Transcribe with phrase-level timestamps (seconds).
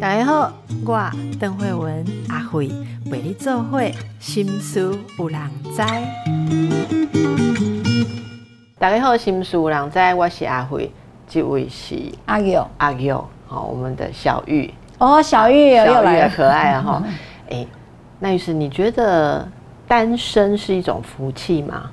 [0.00, 0.52] 大家好，
[0.84, 2.70] 我邓慧文阿慧
[3.10, 5.40] 为你做会心事有人
[5.74, 5.82] 知。
[8.78, 10.92] 大家好，心事有人知，我是阿慧，
[11.26, 11.96] 这位是
[12.26, 13.10] 阿玉阿玉，
[13.46, 17.02] 好，我们的小玉哦，小玉又小玉来了，可爱啊哈。
[17.50, 17.66] 哎，
[18.20, 19.48] 那于是你觉得
[19.88, 21.90] 单身是一种福气吗？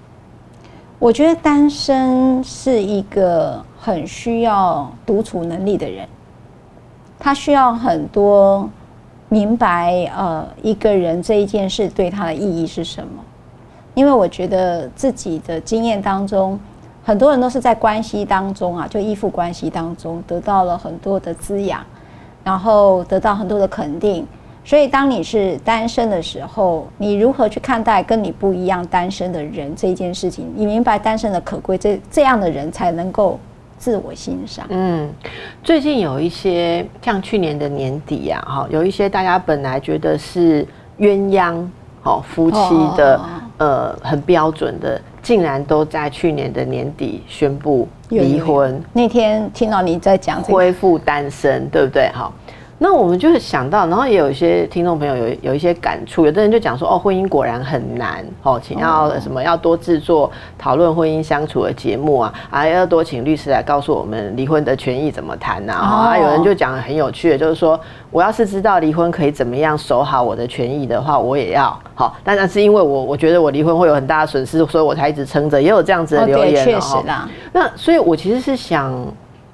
[1.02, 6.08] 我觉得单身是一个很需要独处能力的人，
[7.18, 8.70] 他需要很多
[9.28, 13.14] 明白呃一个人这一件事对他的意义是什么。
[13.96, 16.60] 因为我觉得自己的经验当中，
[17.04, 21.84] 很多人都是在关系当中啊，就依附关系当中得到了很多的滋养，
[22.44, 24.24] 然后得到很多的肯定。
[24.64, 30.54] 所以，当你是单身的时候，你如何去看待跟你不一样单身的人这一件事情？
[30.56, 33.40] 你明白单身的可贵，这这样的人才能够
[33.80, 34.68] 自我欣赏。
[34.70, 35.10] 嗯，
[35.64, 40.64] 最近有一些像去年的年底呀、哈，有一些大家本来觉得是
[41.00, 41.68] 鸳鸯
[42.04, 42.58] 好夫妻
[42.96, 43.26] 的，哦
[43.58, 52.12] 呃，很标准的，竟然都在去年的年底宣布离婚，那天听到你在讲这个，恢复单身，对不对？
[52.14, 52.32] 好。
[52.84, 65.78] 那我们就想到，然后也有一些听众朋友有有一些感触，有的人就讲说，哦，婚姻果然很难，哦，请要什么要多制作讨论婚姻相处的节目啊，啊，要多请律师来告诉我们离婚的权益怎么谈呐、啊。
[65.78, 72.18] 哦啊，有人就讲得很有趣的，就是说，我要是知道离婚可以怎么样守好我的权益的话，我也要好。
[72.24, 78.92] 但那是因为我我觉得我离婚会有很大的损失，所以我才一直撑着，也有这样子的留言、哦，确实啦，那所以，我其实是想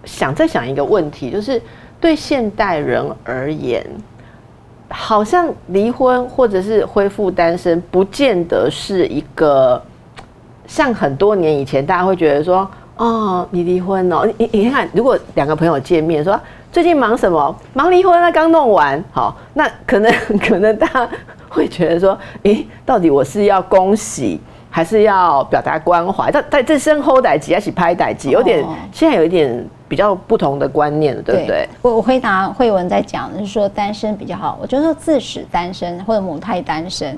[0.06, 1.62] 想再想一个问题，就是
[2.00, 3.86] 对现代人而言，
[4.90, 9.82] 好像离婚或者是恢复单身，不见得是一个
[10.66, 16.40] 像很多年以前大家会觉得说，哦，你离婚哦，你你你看，如果两个朋友见面说
[16.72, 21.10] 最近忙什么，忙离婚了，刚弄完，好，那可能可能大家
[21.50, 24.40] 会觉得说，诶，到底我是要恭喜？
[24.70, 28.76] 还是要表达关怀，但在这身后代机还是拍代机，有点、哦。
[28.92, 31.70] 现在有一点比较不同的观念，对不对？
[31.82, 37.18] 我我回答慧文在讲的是说单身比较好，我就说自始单身或者母胎单身，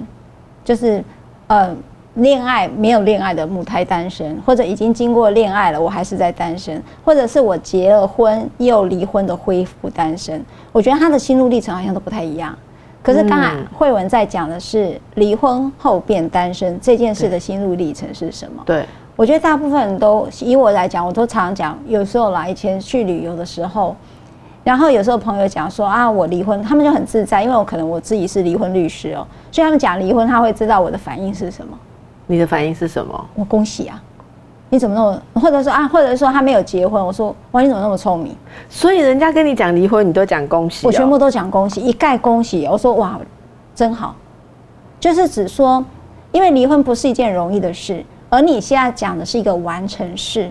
[0.63, 1.03] 就是
[1.47, 1.75] 呃
[2.15, 12.57] 恋爱没有恋爱的母胎单身，或者已经经过恋爱了，我还是在单身，或者是我结了婚又离婚的恢复单身，我觉得他的心路历程好像都不太一样。
[13.01, 18.61] 可是刚才嗯慧文在讲的是离婚后变单身这件事的心路历程是什么？
[18.65, 18.85] 对，
[19.19, 23.93] 我觉得大部分人都以我来讲，我都常常讲，有时候啦，以前去旅游的时候，
[24.63, 31.77] 然后有时候朋友讲说啊，我离婚，他们就很自在，因为我可能我自己是离婚律师哦，所以他们讲离婚，他会知道我的反应是什么。
[32.27, 33.25] 你的反应是什么？
[33.35, 34.01] 我恭喜啊，
[34.69, 38.33] 你怎么那么，或者说啊，或者说他没有结婚，我说哇，你怎么那么聪明？
[38.69, 42.65] 所以人家跟你讲离婚，你都讲恭喜、哦，我全部都讲恭喜，一概恭喜。
[42.71, 43.19] 我说哇，
[43.75, 44.15] 真好，
[44.97, 45.83] 就是只说，
[46.31, 50.49] 因为离婚不是一件容易的事，而你现在讲的是一个完成式，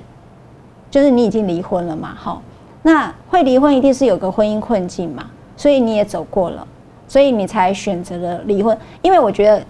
[0.90, 2.42] 就是你已经离婚了嘛，好，
[2.82, 5.24] 那会离婚一定是有个婚姻困境嘛，
[5.56, 6.66] 所以你也走过了，
[7.06, 8.76] 所以你才选择了离婚。
[9.02, 9.62] 因为我觉得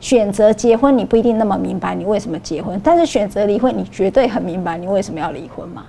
[0.00, 5.84] 选择结婚，你不一定那么明白你为什么结婚，但是选择离婚，你绝对很明白你为什么要离婚嘛。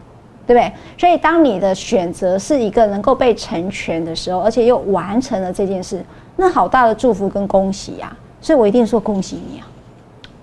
[0.47, 0.73] 对不对？
[0.97, 6.03] 所以当你的选择是一个能够被成全的时候，而且又完成了这件事，
[6.35, 9.67] 那好大的祝福跟恭喜呀、所以我一定说恭喜你啊！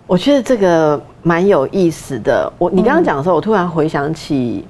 [0.09, 2.51] 我觉得这个蛮有意思的。
[2.59, 4.67] 我你刚刚讲的时候，我突然回想起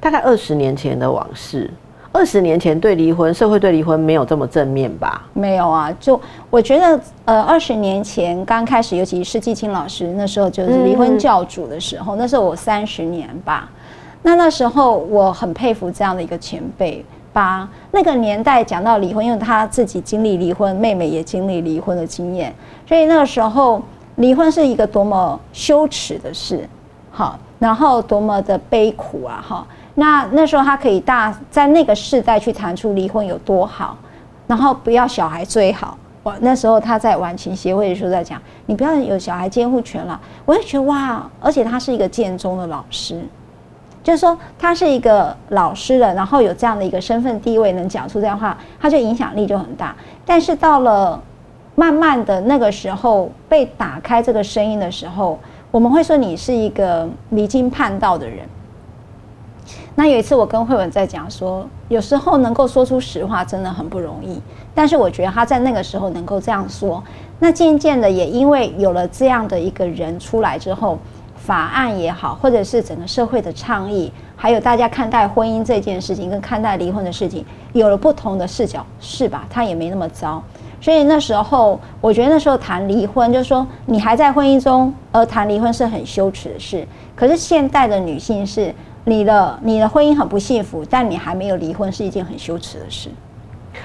[0.00, 1.70] 大概二十年前的往事。
[2.10, 5.22] 二十年前对离婚，社会对离婚没有这么正面吧？
[5.34, 6.20] 没有啊，就
[6.50, 13.70] 我觉得，呃，二十年前刚开始，尤其是季青老师那时候就是离婚教主的时候，那时候我三十年吧。
[14.20, 22.52] 那那时候我很佩服这样的一个前辈，把那个年代讲到离婚，因为他自己经历离婚，妹妹也经历离婚的经验，
[22.84, 23.80] 所以那个时候
[24.22, 26.66] 离婚是一个多么羞耻的事，
[27.10, 29.66] 好，然后多么的悲苦啊，哈。
[29.96, 33.98] 那那时候他可以大在那个世代去谈出离婚有多好，
[34.46, 35.98] 然后不要小孩最好。
[36.22, 40.18] 我那时候他在晚晴协会的时候在讲，你不要有小孩监护权了。
[40.44, 43.20] 我就觉得哇，而且他是一个建中的老师，
[44.04, 49.96] 就是说他是一个老师了，然后有这样的一个身份地位，能讲出这样话，他就影响力就很大。
[50.24, 51.20] 但是到了
[51.74, 55.38] 慢慢的那个时候被打开这个声音的时候，
[55.70, 58.46] 我们会说你是一个离经叛道的人。
[59.94, 64.40] 那有一次我跟慧文在讲说，有时候能够说出实话真的很不容易，
[64.74, 67.02] 但是我觉得他在那个时候能够这样说，
[67.38, 70.98] 那渐渐的也因为有了这样的一个人出来之后，
[71.36, 79.46] 法案也好，或者是整个社会的倡议，还有大家看待婚姻这件事情跟看待离婚的事情，有了不同的视角，是吧？
[79.50, 80.42] 他也没那么糟。
[80.82, 86.84] 所以那时候，我觉得那时候谈离婚，就是说你还在婚姻中而谈离婚是很羞耻的事。
[87.14, 88.74] 可是现代的女性是，
[89.04, 93.08] 你的你的婚姻很不幸福，但你还没有离婚是一件很羞耻的事。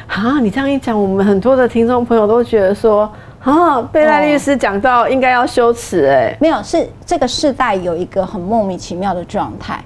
[0.07, 3.07] 啊，你这样一讲，我们很多的听众朋友都觉得说，
[3.43, 9.79] 啊，贝赖律师讲到应该要羞耻，哎，没有，是这个世代有一个很莫名其妙的状态。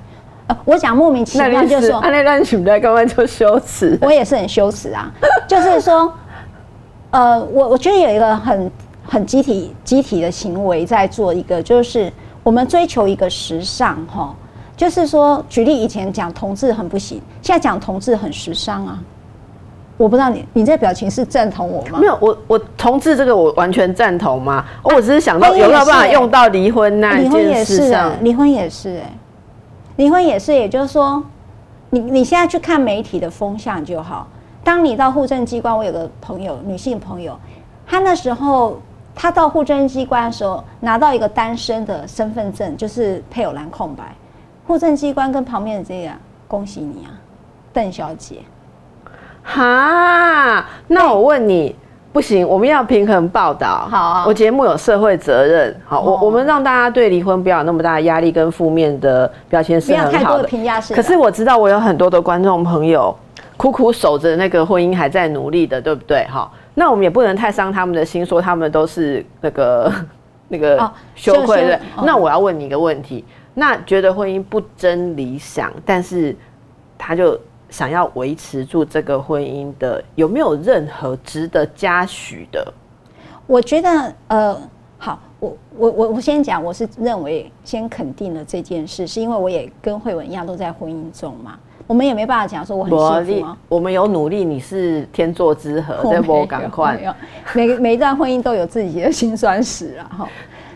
[0.47, 5.11] 呃，我讲莫名其妙就是说，那乱取代刚刚就羞耻，我也是很羞耻啊，
[5.45, 6.09] 就是说。
[7.11, 8.71] 呃，我我觉得有一个很
[9.05, 12.11] 很集体集体的行为在做一个，就是
[12.41, 14.33] 我们追求一个时尚哈，
[14.77, 18.99] 就是说举例以前讲同志很不行，现在讲同志很时尚啊。
[19.97, 21.99] 我不知道你你这表情是赞同我吗？
[21.99, 24.65] 没有，我我同志这个我完全赞同吗？
[24.81, 29.13] 我只是想到有没有办法用到离婚那离婚也是，离婚也是哎，
[29.97, 31.21] 离婚也是，也就是说，
[31.91, 34.27] 你你现在去看媒体的风向就好。
[34.63, 37.37] 当你到户政机关，我有个朋友，女性朋友，
[37.87, 38.79] 她那时候
[39.15, 44.03] 她到户政机关的时候，拿到一个单身的身份证，就是配偶栏空白。
[44.67, 46.11] 户政机关跟旁边的这个，
[46.47, 47.09] 恭喜你啊，
[47.73, 48.37] 邓小姐。
[49.41, 51.75] 哈，那我问你，
[52.13, 53.87] 不行，我们要平衡报道。
[53.89, 55.75] 好，我节目有社会责任。
[55.87, 60.43] 好，我我们让大家对离婚不要有那么大的压力跟负面的标签是很好的。
[60.43, 60.93] 评价是。
[60.93, 63.13] 可是我知道我有很多的观众朋友。
[63.61, 66.25] 苦苦守着那个婚姻还在努力的，对不对？
[66.27, 69.93] 哈，那我们也不能太伤他们的心，说他们都是那个
[70.49, 71.79] 那个羞愧的。
[72.03, 73.23] 那我要问你一个问题：
[73.53, 76.35] 那觉得婚姻不真理想，但是
[76.97, 82.73] 他就想要维持住这个婚姻的，有没有任何值得嘉许的？
[83.45, 84.57] 我觉得，呃，
[84.97, 91.59] 好，我我我我先讲，我是认为先肯定了这件事，是因为我也跟慧文一样都在婚姻中嘛。
[91.87, 93.57] 我们也没办法讲说我很幸福吗？
[93.67, 96.99] 我们有努力，你是天作之合， 对不赶快。
[97.53, 100.09] 每每一段婚姻都有自己的辛酸史啊！
[100.19, 100.29] 哈，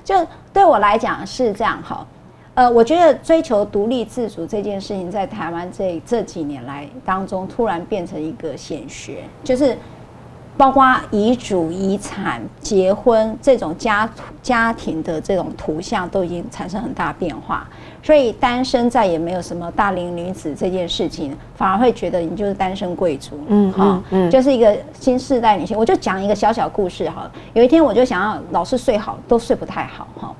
[0.03, 0.15] 就
[0.53, 2.05] 对我来讲是这样哈。
[2.53, 9.77] 呃，我觉得追求独立自主这件事情，在台湾这这几年来当中，突然变成一个显学，就是。
[10.57, 14.09] 包括遗嘱、遗产、结婚这种家
[14.41, 17.67] 家庭的这种图像都已经产生很大变化，
[18.01, 25.77] 所以单身再也没有什么大龄女子这件事情，反而会觉得你就是单身贵族，嗯，哈，嗯，就是一个新时代女性。
[25.77, 30.33] 我就讲一个小小故事哈，有一天我就想要老是睡好，都睡不太好哈，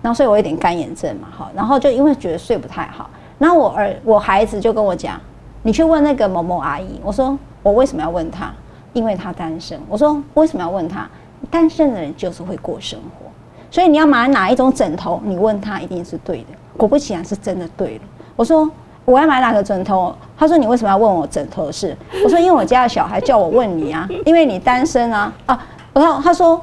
[0.00, 5.20] 然后所以我有点干眼症嘛，哈，然后就因为觉得睡不太好，然后我儿我孩子就跟我讲，
[5.62, 8.52] 你去问那个某某阿姨，我说我为什么要问她？
[8.96, 11.06] 因为他单身，我说为什么要问他？
[11.50, 13.26] 单身的人就是会过生活，
[13.70, 16.46] 所以你要买哪一种枕头，你问他一定是对的。
[16.78, 18.00] 果不其然，是真的对了。
[18.36, 18.68] 我说
[19.04, 21.94] 我要买哪个枕头，他说你为什么要问我枕头的事？
[22.24, 25.66] 我说因为我家的小孩叫我问你啊，因为你单身啊啊。
[25.92, 26.58] 然后他说。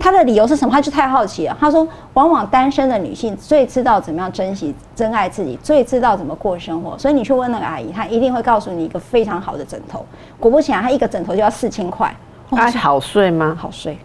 [0.00, 0.72] 他的理由是什么？
[0.72, 1.54] 他就太好奇了。
[1.60, 6.96] 他说，往往单身的女性最知道怎么样珍惜、珍爱自己，最知道怎么过生活。
[6.96, 10.04] 所以你去问那个阿姨，她一定会告诉你一个非常好的枕头。
[10.38, 12.12] 果不其然，她一个枕头就要四千块。
[12.48, 13.54] 啊，好睡吗？
[13.60, 13.98] 好睡。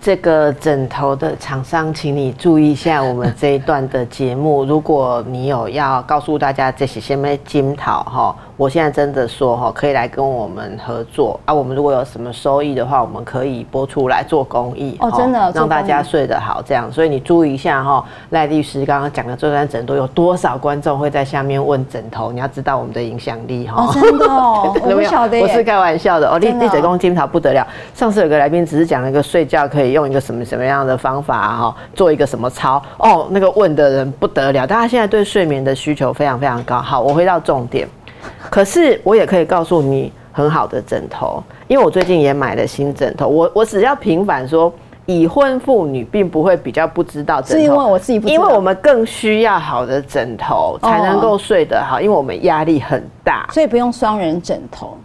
[0.00, 4.64] 这个枕头的厂商，请你注意一下我们这一段的节目。
[4.64, 8.36] 如果你有要告诉大家这些什么金桃哈。
[8.58, 11.54] 我现在真的说哈，可以来跟我们合作啊！
[11.54, 16.90] 我们如果有什么收益的话，我们可以播出来做公益哦，真的让大家睡得好这样。
[16.90, 22.32] 所以你注意一下哈，赖律师刚刚讲的这段枕头有多少观众会在下面问枕头？
[22.32, 23.84] 你要知道我们的影响力哈。
[23.84, 26.36] 哦，真的哦， 我不晓得，我是开玩笑的哦。
[26.40, 36.80] 立立者公金桃不得了，上次有个来宾只是讲了一个睡觉可以用一个什么什么样的方法哈，做一个什么操哦，那个问的人不得了，大家现在对睡眠的需求非常非常高。
[36.80, 37.88] 好，我回到重点。
[38.50, 43.26] 可是我也可以告诉你很好的枕头，因为我最近也买了新枕头。
[43.26, 44.72] 我我只要平反说，
[45.06, 54.96] 已婚妇女并不会比较不知道枕头，是因为我自己不，因为我们更需要好的枕头才能够睡得好，因为我们压力很大，所以不用双人枕头。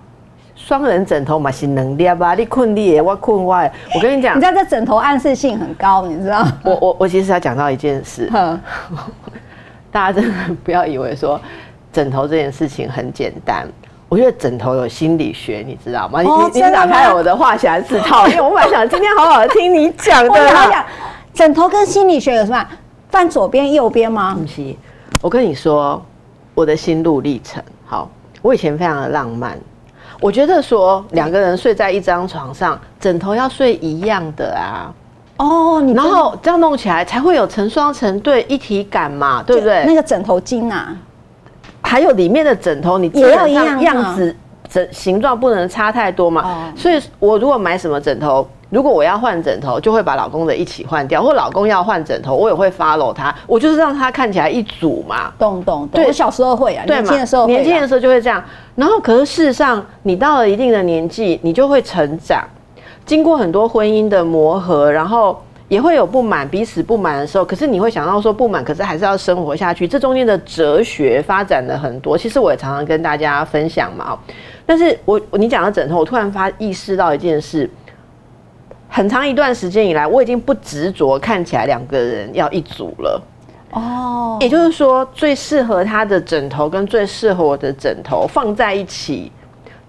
[0.56, 2.36] 双人枕头嘛是能力吧？
[2.36, 3.56] 你困你，我困我。
[3.96, 6.48] 我跟你讲，你知道这枕头暗示性很高，你知道？
[6.64, 8.30] 我我我其实要讲到一件事，
[9.92, 11.42] 大家真的不要以为说。
[11.94, 13.68] 枕头这件事情很简单，
[14.10, 16.22] 我觉得枕头有心理学，你知道吗？
[16.22, 20.32] 你你打开了我的话匣子套，因为我本来想今天好好的听你讲的。
[20.32, 20.38] 我
[20.72, 20.84] 讲
[21.34, 22.66] 枕头跟心理学有什么？
[23.10, 24.36] 放左边右边吗？
[24.40, 24.76] 不是，
[25.22, 26.04] 我跟你说
[26.56, 27.64] 我的心路历程。
[27.86, 28.10] 好，
[28.42, 29.56] 我以前非常的浪漫，
[30.20, 34.92] 我觉得说两个人睡在一张床上，枕头要睡一样的啊。
[35.38, 39.84] 哦，你然后这样弄起来才会有成双成对一体感嘛，对不对？
[39.86, 40.96] 那个枕头巾啊，
[41.94, 44.36] 还有里面的枕头，你也要一样样子、
[44.68, 46.42] 整形状不能差太多嘛。
[46.42, 55.32] 哦所以我如果买什么枕头，如果我要换枕头，就会把老公的一起换掉，或老公要换枕头，我也会 follow 他，我就是让他看起来一组嘛。
[55.38, 55.90] 懂懂懂。
[55.92, 58.44] 对我小时候会啊，年轻的时候，年轻的时候就会这样。
[58.74, 62.44] 然后，可是事实上，你到了一定的年纪，你就会成长，
[63.06, 67.46] 经过很多婚姻的磨合，然后也会有不满，彼此不满的时候。
[67.46, 69.88] 可是你会想到说不满，可是还是要生活下去。
[69.88, 72.18] 这中间的哲学发展了很多。
[72.18, 74.12] 其实我也常常跟大家分享嘛。
[74.12, 74.20] 哦
[74.66, 77.70] 但是我你讲到枕头，我突然发意识到一件事。
[78.88, 83.22] 很长一段时间以来，我已经不执着看起来两个人要一组了。
[83.72, 89.32] 哦，也就是说，最适合他的枕头跟最适合我的枕头放在一起，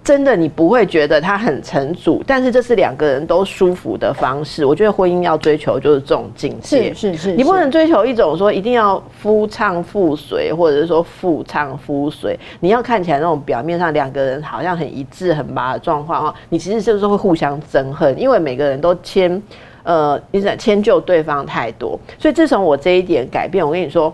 [0.04, 4.62] 真的你不会觉得他很成组，但是这是两个人都舒服的方式。
[4.64, 19.42] 我觉得婚姻要追求就是这种境界，是是是，你不能追求一种说一定要夫唱妇随，或者是说妇唱夫随，你要看起来那种表面上两个人好像很一致、很麻的状况啊，你其实就是会互相憎恨，因为每个人都迁。
[19.84, 24.10] 呃，你想迁就对方太多，所以自从我这一点改变，我跟你说，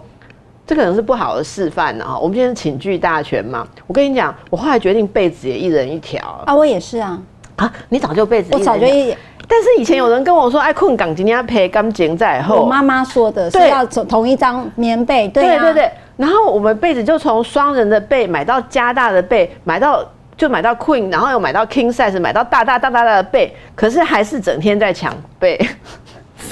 [0.71, 2.05] 这可能是不好的示范呢。
[2.07, 7.21] 哈，我们今天请具大全嘛，我跟你讲，我后来决定被子也一人一条啊，我也是啊，
[7.57, 7.73] 啊。
[7.89, 9.17] 你早就被子一我人一条，早就一，
[9.49, 25.61] 但是以前有人跟我说，哎困港今天要陪干净在后，我妈妈说的是要同同一张棉被，对啊对对对，然后我们被子就从双人的被买到加大的被，买到就买到 queen，然后又买到 king size，买到大大大大大的被，可是还是整天在抢被。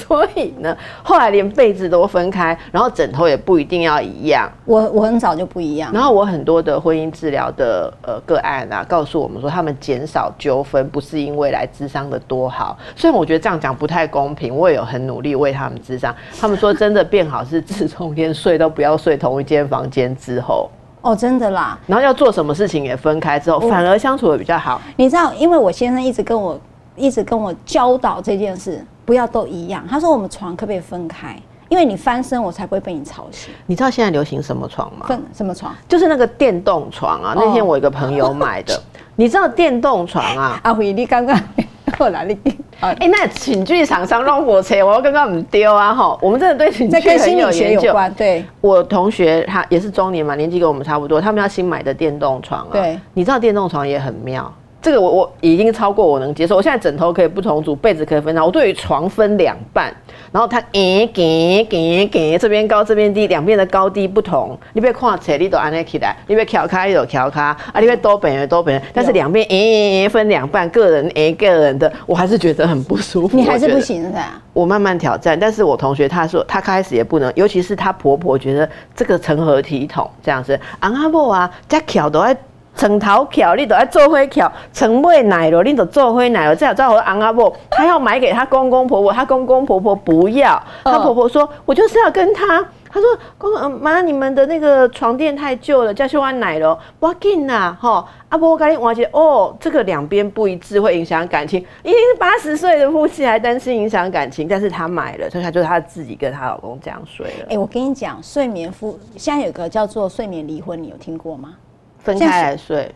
[0.19, 4.51] 所以呢，后来连被子都分开，然后枕头也不一定要一样。
[4.65, 16.13] 我我很早就不一样，然后我很多的婚姻治疗的呃个案啊，告诉我们说，他们减少纠纷不是因为来智商的多好，虽然我觉得这样讲不太公平，我也有很努力为他们智商。
[16.39, 20.69] 他们说真的变好是自从连睡都不要睡同一间房间之后，
[21.01, 24.81] 哦，真的啦，然后要做什么事情也分开之后，反而相处的比较好。
[24.95, 26.59] 你知道，因为我先生一直跟我
[26.95, 29.83] 一直跟我教导这件事，不要都一样。
[29.89, 31.35] 他说我们床可不可以分开？
[31.67, 33.51] 因为你翻身，我才不会被你吵醒。
[33.65, 35.07] 你知道现在流行什么床吗？
[35.07, 35.75] 分什么床？
[35.87, 37.33] 就是那个电动床啊。
[37.35, 38.79] 那天哦我一个朋友买的，
[39.15, 40.59] 你知道电动床啊？
[40.61, 41.35] 阿辉，你刚刚
[41.97, 42.37] 后来你
[42.79, 46.15] 啊，哎、那寝具厂商让火车，我刚刚唔丢啊哈！
[46.21, 47.87] 我们真的对寝这具很有研究。
[47.87, 52.73] 有关，对我同学他也是中年嘛，年纪跟我们差不多，他们要新买的电动床啊。
[52.73, 56.55] 对，你知道电动床也很妙，这个我我已经超过我能接受。
[56.55, 58.41] 我现在枕头可以不同组，被子可以分开。
[58.41, 59.93] 我对于床分两半，
[60.31, 64.57] 然后它诶给给给这边高这边低，两边的高低不同。
[64.73, 73.35] 你别看起来你都安尼起来，你别调开你都调开，啊你别多本的多本的，但是两边诶分两半，个人诶个人的，我还是觉得很不舒服。
[73.35, 74.19] 你还是不行的。
[74.53, 82.35] 我慢慢挑战，但是我同学她说她开始也不能，尤其是她婆婆觉得这个成何体统这样子，昂阿婆啊，这巧都爱
[82.79, 90.51] 床头巧，你都要做灰巧，床尾奶了，你都做灰奶了，这样照和昂阿婆，她要买给她公公婆婆，她公公婆婆不要，
[90.85, 92.65] 她嗯婆婆说，我就是要跟她。
[92.91, 93.07] 她说
[93.37, 98.03] ：“公公嗯妈，你们的那个床垫太旧了，叫去换奶了，我紧啦，吼！
[98.29, 111.53] 阿伯我跟你我觉得哦，这个两边不一致会影响感情，已经是八十岁的夫妻还担心影响感情，但是她买了，所以她就她自己跟她老公这样睡了，哎、我跟你讲，睡眠夫现在有个叫做睡眠离婚，你有听过吗？
[111.99, 112.93] 分开来睡。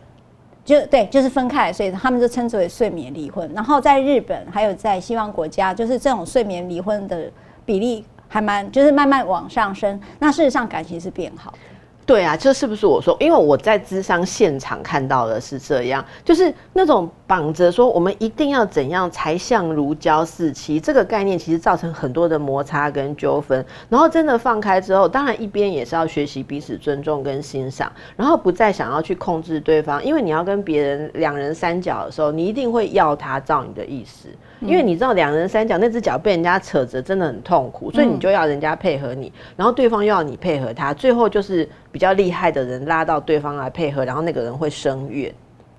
[0.64, 3.50] 就对，就是分开来睡，他们就称之为睡眠离婚。
[3.54, 7.30] 然后在日本还有在西方国家，就是这种睡眠离婚的
[7.66, 10.00] 比例还蛮，就是慢慢往上升。
[10.18, 11.58] 那事实上感情是变好的。
[12.06, 13.16] 对啊，这是不是我说？
[13.18, 23.64] 因为我在咨商现场看到的是这样，就是那种绑着说我们一定要怎样才像如胶似漆这个概念，其实造成很多的摩擦跟纠纷。
[23.88, 34.28] 然后真的放开之后，当然一边也是要学习彼此尊重跟欣赏，然后不再想要去控制对方，因为你要跟别人两人三角的时候，你一定会要他照你的意思。
[34.60, 45.32] 因为你知道两人三角那只脚被人家扯着真的很痛苦，所以你就要人家配合你，然后对方又要你配合他，最后就是比较厉害的人拉到对方来配合，然后那个人会生怨，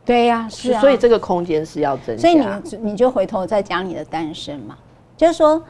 [0.06, 0.80] 对呀、是啊。
[0.80, 2.22] 所以这个空间是要增加。
[2.22, 4.78] 所以你你就回头再讲你的单身嘛，
[5.18, 5.62] 就是说，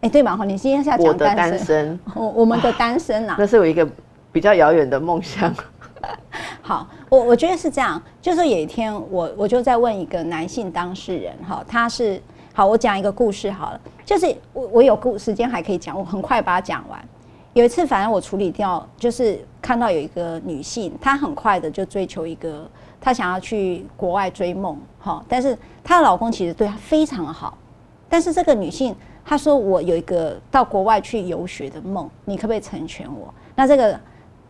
[0.00, 0.36] 哎、对嘛？
[0.36, 3.36] 哈，你今天是要我的讲单身，单身，我我们的单身啊。
[3.40, 3.88] 那是有一个
[4.32, 5.54] 比较遥远的梦想。
[6.60, 12.20] 好，我我觉得是这样，就是有一天我我就在问一个男性当事人，哈，他是
[12.56, 16.98] 好，我讲一个故事好了，就是我我有故时间还可以讲，我很快把它讲完。
[17.52, 22.66] 有一次，反正我处理掉，就是看到有一个女性，她很快的就追求一个，
[22.98, 27.58] 她想要去国外追梦，哈，但是她的老公其实对她非常好，
[28.08, 33.34] 但是这个女性她说我有一个到国外去游学的梦，你可不可以成全我？
[33.54, 34.00] 那这个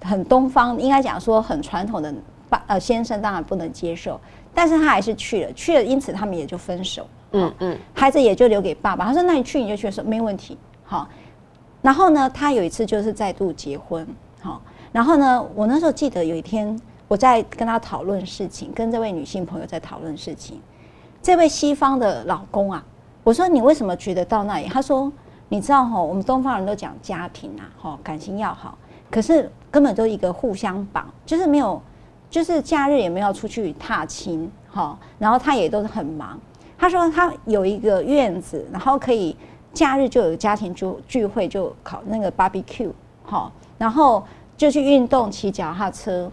[0.04, 2.14] 很东方，应该讲说很传统的
[2.48, 4.20] 爸呃先生当然不能接受，
[4.54, 7.04] 但是他还是去了，去了，因此他们也就分手。
[7.32, 9.04] 嗯嗯，孩子也就留给爸爸。
[9.04, 10.56] 他说：“那你去你就去。”说没问题。
[10.84, 11.08] 好，
[11.82, 14.06] 然后呢，他有一次就是再度结婚。
[14.40, 20.60] 好，然后呢，我那时候记得有一天我在跟他讨论事情，跟这位女性朋友在讨论事情。
[21.20, 22.84] 这位西方的老公啊，
[23.24, 24.68] 我说你为什么觉得到那里？
[24.68, 25.12] 他说
[25.50, 28.78] ：“你知道哈，我们东方人都讲家庭啊，哈，感情要好，
[29.10, 31.82] 可是根本都一个互相绑，就是没有，
[32.30, 36.38] 就是假日也没有出去踏青，哈，然后他也都是很忙。”
[36.78, 39.34] 他说他有一个院子，然后可以
[39.72, 42.90] 假日就有家庭聚聚会，就烤那个 barbecue
[43.24, 44.22] 好，然后
[44.56, 46.30] 就去运动，骑脚踏车，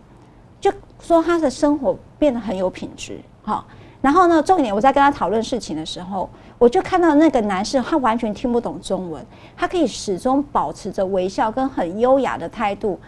[0.59, 3.65] 就说他的生活变得很有品质好。
[4.01, 12.99] 然后呢，重点我在跟他讨论事情的时候，我就看到那个男士他完全听不懂中文，他可以始终保持着微笑跟很优雅的态度，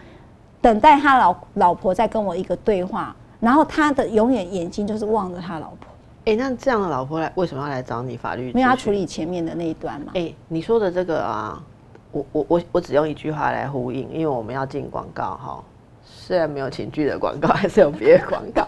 [0.62, 5.88] 等待他老老婆在跟我一个对话，然后他的永远眼睛就是望着他老婆。
[6.26, 8.52] 哎，那这样的老婆来为什么要来找你法律？
[8.52, 10.10] 没有要处理前面的那一段嘛？
[10.16, 11.62] 哎，你说的这个啊，
[12.10, 15.64] 我我我我只用一句话来呼应，因为我们要进广告哈，
[16.04, 18.66] 虽然没有情剧的广告，还是有别的广告。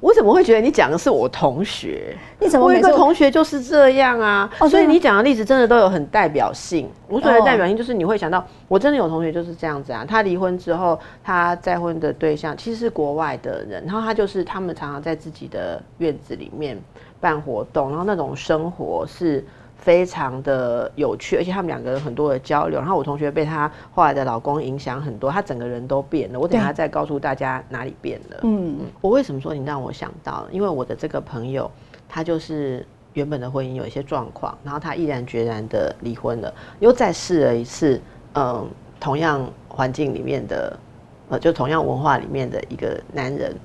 [0.00, 2.16] 我怎么会觉得你讲的是我同学？
[2.38, 4.50] 你怎么我一个同学就是这样啊？
[4.68, 6.90] 所以你讲的例子真的都有很代表性。
[7.06, 10.04] 我所谓的代表性就是你会想到，我真的有同学就是这样子啊。
[10.08, 16.76] 他离婚之后，他再婚的对象其实是国外的人，然后他就是他们常常在自己的院子里面
[17.20, 19.44] 办活动，然后那种生活是。
[19.80, 22.78] 非常的有趣，而且他们两个人很多的交流。
[22.78, 26.38] 然后我同学被她后来的老公影响很多，她整个人都变了。
[26.38, 28.40] 我等下再告诉大家哪里变了。
[28.42, 30.46] 嗯，我为什么说你让我想到？
[30.52, 31.70] 因为我的这个朋友，
[32.08, 38.00] 他就是原本的婚姻有一些状况，然后他毅然决然的离婚了，又再试了一次，
[38.34, 38.68] 嗯，
[39.00, 40.78] 同样环境里面的，
[41.30, 43.56] 呃，就同样文化里面的一个男人，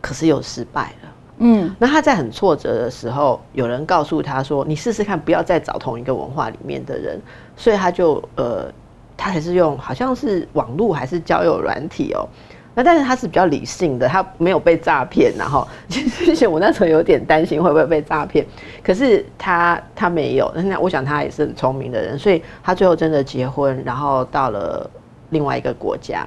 [0.00, 1.07] 可是又失败了。
[1.40, 7.20] 嗯，那他在很挫折的时候，有人告诉他说：“你试试看，不要再找同一个文化里面的人。”
[7.56, 8.70] 所以他就呃，
[9.16, 12.26] 他还是用好像是网络还是交友软体哦。
[12.74, 15.32] 那但是他是比较理性的，他没有被诈骗。
[15.36, 18.44] 然后 其实我那时候有点担心会不会被诈骗，
[18.82, 20.52] 可是他他没有。
[20.54, 24.88] 那我想他也是很聪明的人，所以他最后真的结婚，然后到了
[25.30, 26.26] 另外一个国家，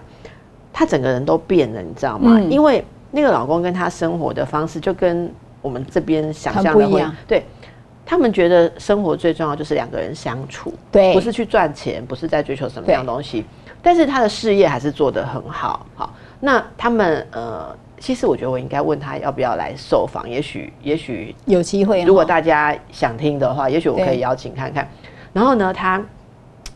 [0.72, 2.40] 他整个人都变了，你知道吗？
[2.50, 2.84] 因为。
[3.12, 5.30] 那个老公跟他生活的方式就跟
[5.62, 7.44] 我们这边想象的不一样，对
[8.06, 13.46] 他们觉得生活最重要就是两个人相处，对，不是去赚钱，不是在追求什么样东西，
[13.82, 24.90] 但是他的事业还是做得很好，好，那他们呃，其实我觉得我应该问他要不要来受访，也许也许有机会，如果大家想听的话，也许我可以邀请看看。
[25.32, 26.04] 然后呢，他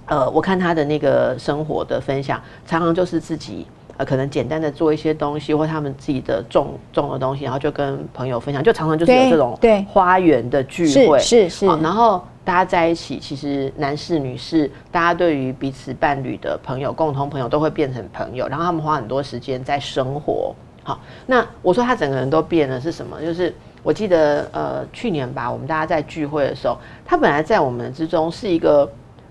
[0.05, 3.65] 呃，我看他的那个生活的分享，常常就是自己。
[3.97, 11.65] 呃，可能简单的做一些东西，或他们自己的种种的东西，然后就跟朋友分享，就常常就是有这种对花园的聚会，是是。
[11.65, 20.53] 然后大家在一起，其实男士、女士，大家对于彼此伴侣的朋友、共同朋友都会变成朋友，然后他们花很多时间在生活。
[20.83, 23.21] 好，那我说他整个人都变了是什么？
[23.21, 28.87] 就是我记得呃去年吧，我们大家在聚会的时候，他本来在我们之中是一个，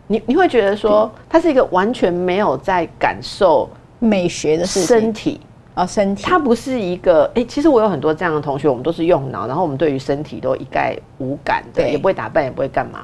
[0.06, 3.68] 你你会觉得说他是一个完全没有在感受。
[4.04, 5.40] 美学的身体
[5.74, 13.00] 啊，身体，它不是一个哎，其实我有很多这样的同学，我们都是用脑，然后我们对于身体都一概无感的，也不会打扮，也不会干嘛。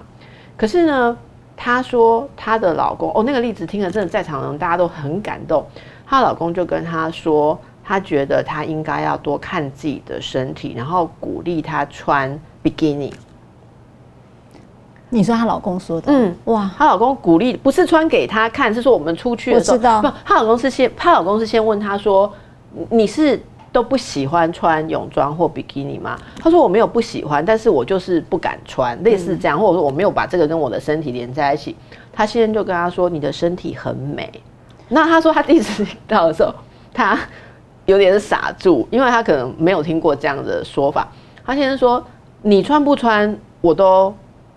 [0.57, 1.17] 可是呢，
[1.57, 5.65] 她说她的老公，哦，那个例子听了真的在场人大家都很感动。
[6.07, 13.13] 她老公就跟她说，他觉得她应该要多看自己的身体，然后鼓励她穿比基尼。
[15.13, 22.33] 你说她老公说的，嗯，哇，她老公鼓励不是穿给她看，是说我们出去的时候，不，她老公是先，她老公是先问她说，
[22.89, 23.41] 你是
[23.73, 26.17] 都不喜欢穿泳装或比基尼吗？
[26.39, 31.75] 她说我没有不喜欢，但是我就是不敢穿，类似这样，或者说我没有把这个跟我的身体连在一起。
[32.13, 34.31] 她先生就跟她说，你的身体很美。
[34.89, 36.55] 那她说她第一次听到的时候，
[36.95, 37.19] 她
[37.87, 41.09] 有点傻住，因为她可能没有听过这样的说法。
[41.45, 42.05] 她先生说，
[42.43, 44.15] 你穿不穿我都。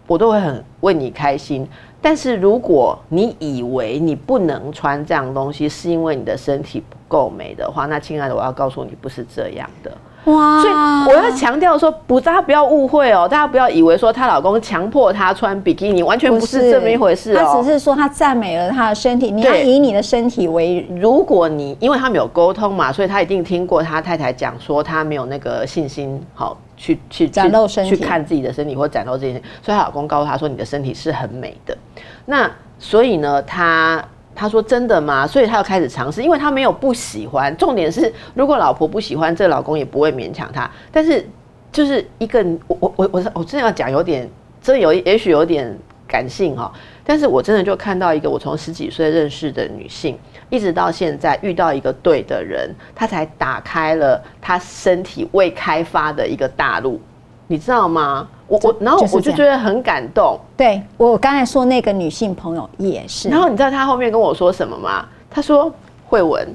[0.08, 1.68] 我都会很为你开心，
[2.02, 9.92] 但是如果你以为你不能穿这样东西，是因为你的身体不够美的话，那亲爱的，我要告诉你，不是这样的。
[10.26, 10.62] 哇！
[10.62, 10.72] 所
[11.12, 17.44] 以我要强调说，不，大家不要误会哦，大家不要以为说她老公强迫她穿比基尼，完全不是这么一回事哦。
[17.44, 20.88] 他只是说他赞美了她的身体，你要以你的身体为。
[20.98, 26.58] 如果你因为他们有沟通嘛，所以他一定听过他太太讲说他没有那个信心，好。
[26.76, 31.78] 去去展露身体去看自己的身体或展露这件事，所以她老公告诉她说你的身体是很美的。
[32.26, 34.04] 那所以呢，她
[34.36, 35.28] 她说真的吗？
[35.28, 37.56] 所以她要开始尝试，因为她没有不喜欢。
[37.56, 40.70] 重点是，如果老婆不喜欢，这老公也不会勉强她。
[40.92, 41.26] 但是
[41.72, 44.30] 就是一个我我我我我真的要讲有点，
[44.62, 46.72] 真的有也许有点感性哈。
[47.06, 50.18] 但是我真的就看到一个我从十几岁认识的女性，
[50.54, 57.02] 一直到现在遇到一个对的人，他才打开了他身体未开发的一个大陆，
[57.48, 58.28] 你知道吗？
[58.48, 60.40] 我我然后我就觉得很感动。
[60.56, 63.30] 对我刚才说那个女性朋友也是。
[63.30, 65.04] 然后你知道她后面跟我说什么吗？
[65.28, 65.74] 她说
[66.06, 66.48] ：“慧文，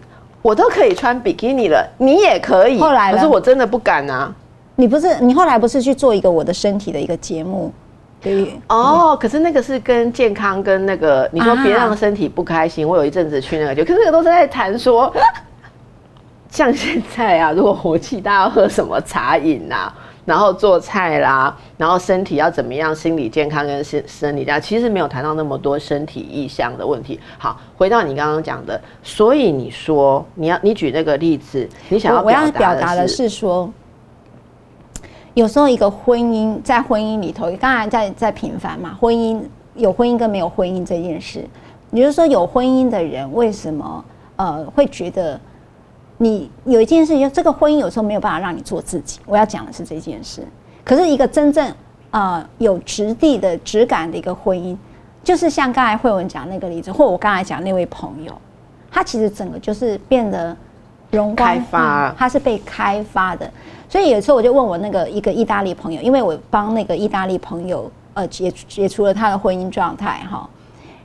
[0.42, 4.32] 我都可以穿比基尼了，你也可以。”后来，可是我真的不敢啊。
[4.76, 7.72] 你不是你后来不是去做一个我的身体的一个节目？
[8.20, 12.86] 对哦，可是那个是跟健康跟那个你说别让身体不开心。
[12.86, 15.12] 我有一阵子去那个就，可是那个都是在谈说，
[16.50, 27.20] 像现在啊，如果火气大要喝什么茶饮啊，然后做菜啦，然后身体要怎么样，心理健康跟身生理健其实没有谈到那么多身体意向的问题。
[27.38, 33.72] 好，回到你刚刚讲的，所以你说你要你举那个例子，你想要我要表达的是说。
[35.38, 38.98] 有时候一个婚姻在婚姻里头，当然在在平凡嘛。
[39.00, 39.40] 婚姻
[39.76, 41.48] 有婚姻跟没有婚姻这件事，
[41.90, 45.40] 你就说有婚姻的人为什么呃会觉得
[46.16, 49.20] 你有一件事情，这个婚姻有时候没有办法让你做自己。
[49.26, 50.42] 我要讲的是这件事。
[50.82, 51.72] 可是一个真正
[52.10, 54.76] 呃有质地的质感的一个婚姻，
[55.22, 58.36] 就是像刚才慧文讲那个例子，或我刚才讲那位朋友，
[58.90, 60.56] 他其实整个就是变得
[61.12, 63.48] 容光发，他是被开发的。
[63.88, 70.48] 所以有时候我就问我那个一个意大利朋友，因为我帮那个意大利朋友呃解解除了他的婚姻状态哈，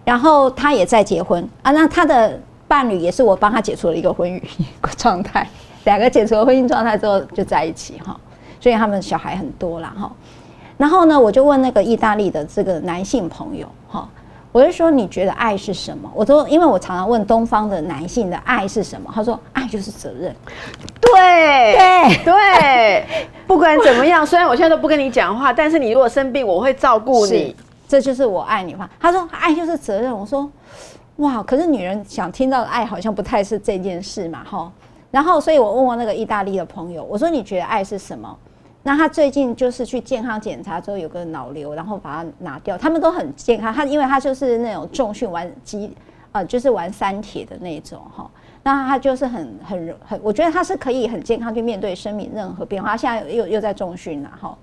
[0.03, 4.41] 然后他也在结婚啊，那他的伴侣也是我帮他解除了一个婚姻
[4.97, 5.47] 状态，
[5.85, 8.19] 两个解除了婚姻状态之后就在一起哈，
[8.59, 10.11] 所以他们小孩很多了哈，
[10.77, 14.07] 然后呢我就问那个意大利的这个男性朋友哈。
[14.53, 16.09] 我就说，你觉得爱是什么？
[16.15, 20.33] 我都因为我常常问东方的男性的爱是什么，他说爱就是责任。
[21.01, 23.05] 对对对，
[23.45, 27.55] 不管怎么样，虽然我现在都不跟你讲话，但是你如果生病，我会照顾你。
[27.87, 28.89] 这就是我爱你话。
[28.99, 30.15] 他说爱就是责任。
[30.15, 30.49] 我说
[31.17, 34.71] 哇，可是女人想听到的爱好像不太是这件事嘛，哈。
[35.11, 38.35] 然后，所以我问问那个意大利的朋友，我说你觉得爱是什么？
[38.85, 42.77] 那他最近就是去健康检查之后有个脑瘤，然后把它拿掉。
[42.77, 45.95] 他们都很健康，他因为他就是那种重训玩机，
[46.33, 48.29] 呃，就是玩三铁的那种哈。
[48.61, 52.89] 那他就是很很很，我觉得他是可以很健康去面对生命任何变化。
[52.89, 54.57] 他现在又又在重训了哈。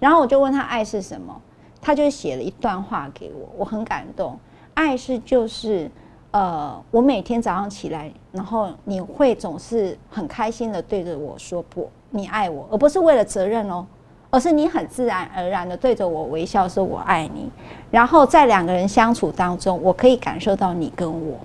[0.00, 1.40] 然后我就问他爱是什么，
[1.80, 4.36] 他就写了一段话给我，我很感动。
[4.74, 5.88] 爱是就是
[6.32, 11.88] 呃，我每天早上起来，然后你会总是很开心的对着我说不。
[12.12, 13.84] 你爱我，而不是为了责任哦，
[14.30, 17.50] 而是你很自然而然的对着我微笑，说我爱你。
[17.90, 21.36] 然后在两个人相处当中，我可以感受到你跟我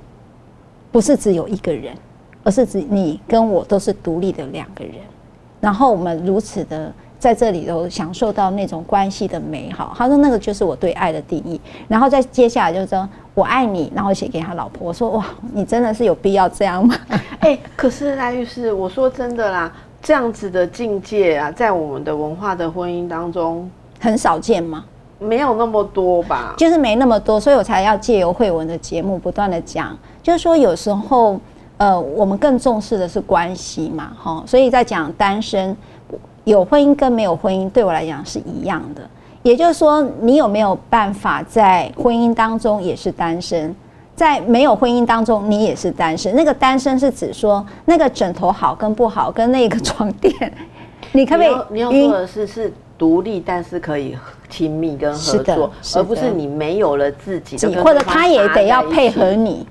[0.92, 1.96] 不是只有一个人，
[2.44, 4.94] 而是指你跟我都是独立的两个人。
[5.60, 9.94] 然后我们如此的在这里头享受到那种关系的美好。
[9.98, 11.60] 他说那个就是我对爱的定义。
[11.88, 14.88] 然后再接下来就是说我爱你，然后写给他老婆。
[14.88, 16.96] 我说哇，你真的是有必要这样吗？
[17.40, 19.74] 哎，可是赖律师，我说真的啦。
[20.02, 24.86] 这样子的境界啊，在我们的文化的婚姻当中很少见吗？
[25.20, 31.40] 没有那么多吧，就是没那么多，所以我才要借由慧文的节目不断的讲，就是说有时候
[31.78, 35.76] 呃，我们更重视的是关系嘛，哈，所以在讲单身
[36.44, 39.02] 有婚姻跟没有婚姻，对我来讲是一样的，
[39.42, 43.76] 也就是说，你有没有办法在婚姻当中也是单身？
[44.18, 46.36] 在没有婚姻当中，你也是单身。
[46.36, 50.34] 那个单身是指说，那个枕头好跟不好，跟那个床垫，
[51.12, 51.56] 你可不可以？
[51.70, 54.18] 你要说的是是独立，但是可以
[54.50, 59.68] 亲密跟合作，而不是你没有了自己，或者他也得要配合你，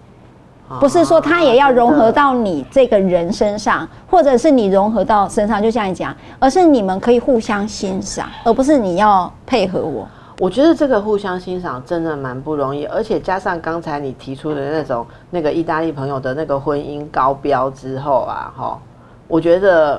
[0.79, 10.07] 不是说他也要融合到你这个人身上，或者是你融合到身上，就像你讲，而是你们可以互相欣赏，而不是你要配合我。
[10.39, 18.79] 我觉得这个互相欣赏真的蛮不容易，而且加上刚才你提出的那种那个意大利朋友的那个婚姻高标之后啊，哈，
[19.29, 19.99] 我觉得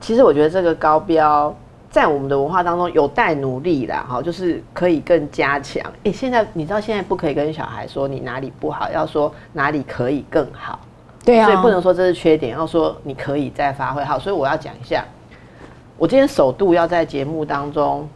[0.00, 1.54] 其实我觉得这个高标
[1.88, 5.80] 在我们的文化当中有待努力啦，哈，就是可以更加强。
[6.02, 10.80] 诶，现在你知道现在不可以跟小孩说你哪里不好，要说哪里可以更好，
[11.24, 14.18] 对啊，所以不能说这是缺点，要说你可以再发挥好。
[14.18, 15.04] 所以我要讲一下，
[15.96, 18.08] 我今天首度要在节目当中。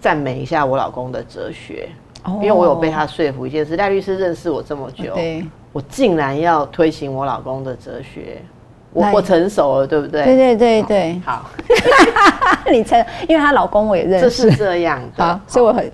[0.00, 1.88] 赞美一下我老公的哲学，
[2.24, 3.76] 因为我有被他说服一件事。
[3.76, 5.14] 赖律师认识我这么久，
[5.72, 8.40] 我竟然要推行我老公的哲学，
[8.92, 10.24] 我我成熟了，对不对？
[10.24, 11.50] 对对对对，好，
[12.70, 15.24] 你成，因为她老公我也认这识是，这样的。
[15.24, 15.92] 好，所以我很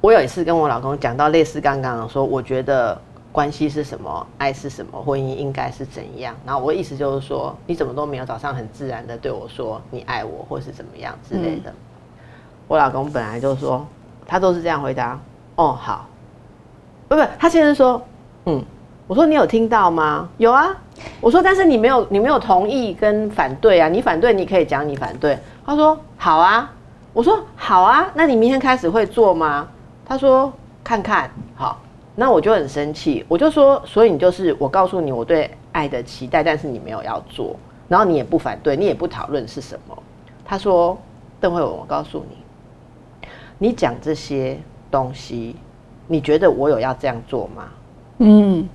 [0.00, 3.00] 我有一次跟我老公讲到类似刚刚的说，我觉得
[3.32, 6.34] 关系是什么，爱是什么，婚姻应该是怎样。
[6.44, 11.72] 然后我的意思就是说，你怎么都没有早上很自然的对我说你爱我，或是怎么样之类的。
[12.68, 13.86] 我老公本来就说，
[14.26, 15.18] 他都是这样回答，
[15.54, 16.06] 哦好，
[17.08, 18.02] 不不，他现在说，
[18.46, 18.62] 嗯，
[19.06, 20.28] 我说你有听到吗？
[20.36, 20.76] 有啊，
[21.20, 25.38] 我说但是你没有你没有同意跟反对啊，你反对你可以讲你反对。
[25.64, 26.72] 他说好啊，
[27.12, 29.68] 我说好啊，那你明天开始会做吗？
[30.04, 30.52] 他说
[30.82, 31.80] 看看好，
[32.14, 37.54] 那我就很生气，我就说，所以你就是我告诉你我对爱的期待，但是你没有要做，
[37.88, 39.96] 然后你也不反对，你也不讨论是什么。
[40.44, 40.96] 他说
[41.40, 42.36] 邓慧文，我告诉你，
[43.58, 44.58] 你讲这些
[44.90, 45.56] 东西，
[46.06, 47.64] 你觉得我有要这样做吗？
[48.18, 48.68] 嗯，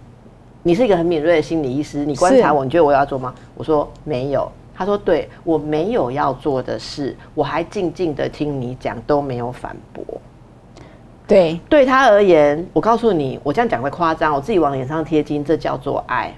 [0.63, 3.33] 你是一个很敏锐的心理医师，你观察我，你觉得我有要做吗？
[3.55, 4.51] 我说没有。
[4.73, 10.03] 他说对我没有要做的事，我还静静的听你讲，都没有反驳。
[11.27, 16.33] 对，对他而言，我告诉你，我这样讲会夸张，我自己往脸上贴金，这叫做爱。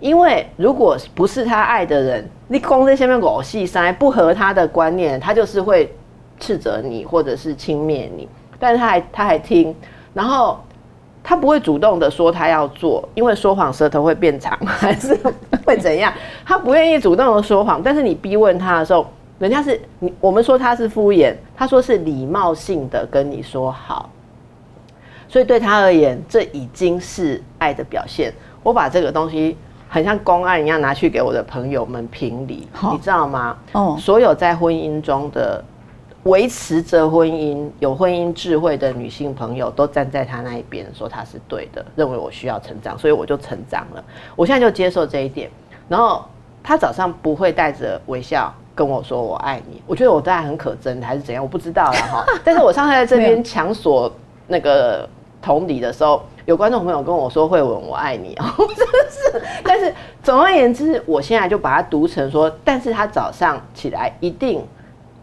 [0.00, 5.94] 因为如果不是他爱的人，你光在下面狗戏塞不合他的观念，他就是会
[6.38, 8.28] 斥责你或者是轻蔑你。
[8.58, 9.74] 但是他还他还听，
[10.12, 10.58] 然后
[11.22, 15.16] 他不会主动的说他要做，因为说谎舌头会变长， 还是
[15.64, 16.12] 会怎样？
[16.44, 19.06] 他不愿意主动的说谎，但是你逼问他的时候，
[19.38, 24.10] 人家是你我们说他是敷衍，他说是礼貌性的跟你说好。
[25.28, 28.32] 所以对他而言，这已经是爱的表现。
[28.62, 29.56] 我把这个东西
[29.88, 33.56] 很像公案一样拿去给我的朋友们评理，你知道吗？
[33.72, 35.62] 哦所有在婚姻中的
[36.24, 44.04] 维持着婚姻、有婚姻智慧的女性朋友，都站在他那一边，说他是对的，认为我需要成长，所以我就成长了。
[44.34, 45.48] 我现在就接受这一点。
[45.88, 46.24] 然后
[46.62, 52.26] 他早上不会带着微笑跟我说我爱你，我觉得我当然很可真还是怎样，我不知道啦哈。
[52.44, 54.12] 但是我上次在这边强索
[54.46, 55.08] 那个
[55.40, 58.44] 同理的时候，有观众朋友跟我说慧文我爱你哦，
[58.76, 59.42] 真的是。
[59.64, 64.62] 但是总而言之，我现在就把它读成说，但是他早上起来一定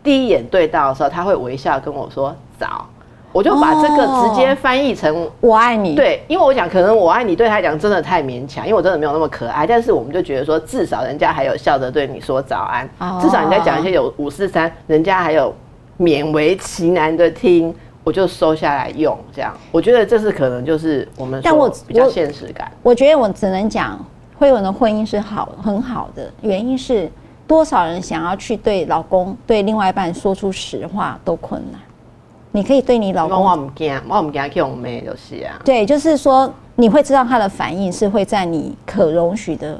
[0.05, 2.85] 第一眼对到的时候，他会微笑跟我说早，
[3.33, 9.67] 我就把这个直接翻译成我爱你，，对，因为我讲可能我爱你对他来讲真的太勉强，因为我真的没有那么可爱。
[9.67, 15.53] 但是我们就觉得说，至少人家还有笑着对你说早安，哦至少人家讲一些有五四三，人家还有
[15.99, 19.17] 勉为其难的听，我就收下来用。
[19.33, 22.71] 这样，我觉得这是可能就是我们但我比较现实感。
[22.83, 23.99] 我觉得我只能讲
[24.37, 27.11] 慧文的婚姻是好很好的，原因是
[27.47, 31.79] 多少人想要去对老公对另外一半说出实话都困难。
[32.51, 35.59] 你可以对你老老公，我公，唔惊，我唔惊去用妹就是啊。
[35.65, 39.77] 对，就是说你会知道他的反应是会在你可容许的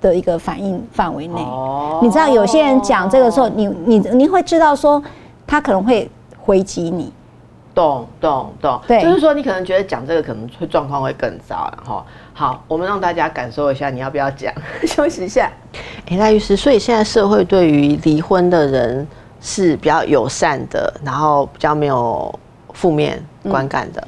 [0.00, 1.40] 的一个反应范围内。
[1.42, 5.02] 哦你知道有些人讲这个时候，你你你会知道说
[5.44, 6.08] 他可能会
[6.40, 7.12] 回击你，
[7.74, 12.04] 懂懂懂，对就是说你可能觉得讲这个可能会状况会更糟，然后
[12.34, 14.52] 好，我们让大家感受一下，你要不要讲？
[14.86, 15.50] 休息一下。
[16.10, 19.06] 哎，赖律师，所以现在社会对于离婚的人
[19.40, 22.36] 是比较友善的，然后比较没有
[22.72, 24.06] 负面观感的。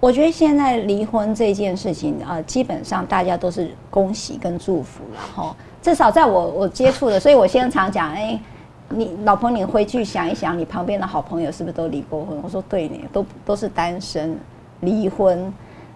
[0.00, 5.56] 我觉得现在离婚这件事情啊、呃基本上大家都是恭喜跟祝福了哈。
[5.80, 8.40] 至少在我我接触的，所以我现在常讲，哎、
[8.94, 12.38] 你老婆，你回去想一想，你旁边的好朋友是不是都离过婚？
[12.42, 14.36] 我说对你，都都是单身，
[14.80, 15.52] 离婚，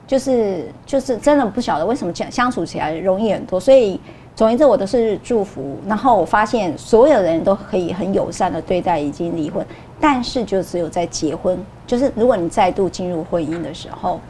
[0.07, 3.61] 就是就是真的不晓得为什么相相处起来容易很多。
[3.61, 4.01] 所以
[4.35, 5.79] 总而言之，我都是祝福。
[5.87, 9.65] 然后我发现所有人都可以很友善的对待已经离婚，
[10.01, 14.21] 但是就只有在结婚，就是如果你再度进入婚姻的时候，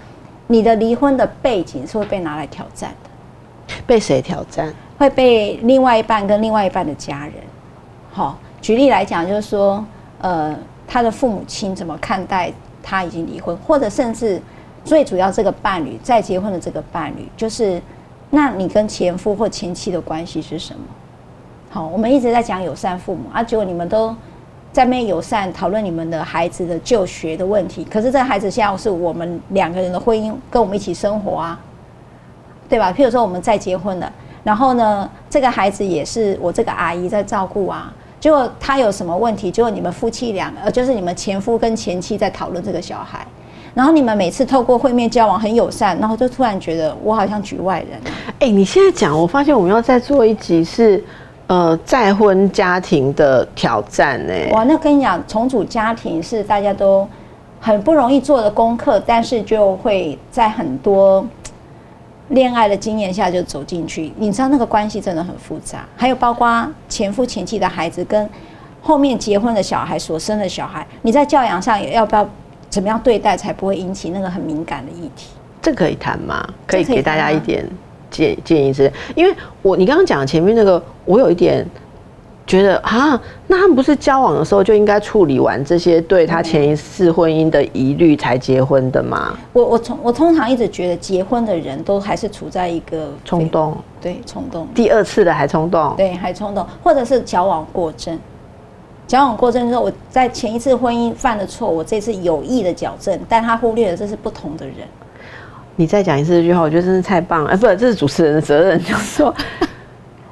[0.46, 3.10] 你的离婚的背景是会被拿来挑战的。
[3.84, 4.72] 被谁挑战？
[4.96, 7.34] 会被另外一半跟另外一半的家人，
[8.12, 9.84] 好，举例来讲，就是说，
[10.20, 10.52] 呃，
[10.88, 12.52] 他的父母亲怎么看待
[12.82, 14.42] 他已经离婚，或者甚至
[14.84, 17.80] 最主要这个伴侣再结婚的这个伴侣，就是，
[18.28, 20.80] 那你跟前夫或前妻的关系是什么？
[21.70, 24.12] 好，我们一直在讲友善父母啊，结果你们都
[24.72, 31.60] 在面友善讨论你们的孩子的就学的问题，可是这孩子现在是我们两个人的婚姻，跟我们一起生活啊，
[32.68, 32.92] 对吧？
[32.92, 34.12] 譬如说我们再结婚了。
[34.42, 37.94] 然后呢，这个孩子也是我这个阿姨在照顾啊。
[38.26, 39.52] 结果他有什么问题？
[39.52, 43.24] 结果你们夫妻俩，呃，就是你们前夫跟前妻在讨论这个小孩。
[43.72, 48.34] 然后你们每次透过会面交往很友善，然后就突然觉得我好像局外人啊。
[48.40, 51.04] 哎、你现在讲，我发现我们要再做一集是
[51.46, 57.06] 呃再婚家庭的挑战呢、哇，那跟你讲，重组家庭是大家都
[57.60, 61.24] 很不容易做的功课，但是就会在很多
[62.30, 68.28] 恋爱的经验下就走进去，你知道那个关系真的很复杂，还有包括前夫前妻的孩子跟
[68.82, 72.28] 后面结婚的小孩所生的小孩，你在教养上也要不要
[72.68, 75.28] 怎么样对待，才不会引起那个很敏感的议题？
[75.62, 76.46] 这可以谈吗？
[76.66, 77.64] 可以给大家一点
[78.10, 81.66] 建建议之类，因为我你刚刚讲前面那个，我有一点
[82.46, 89.36] 觉得啊，那他们不是交往的时候就应该处理完这些对他前一次婚姻的疑虑才结婚的吗？
[89.52, 98.16] 我我从我通常一直觉得结婚的人都还是处在一个冲，动，对冲动，第二次的还冲动，对还冲动，或者是矫枉过正。
[99.08, 104.76] 矫枉过正之后，我在前一次婚姻犯的错，我这次有意的矫正，但他忽略了这是不同的人。
[105.76, 107.50] 你再讲一次这句话，我觉得真是太棒了。
[107.50, 109.34] 哎、不，这是主持人的责任，就是说